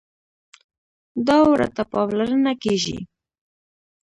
دا 1.27 1.37
ورته 1.51 1.81
پاملرنه 1.91 2.53
کېږي. 2.63 2.99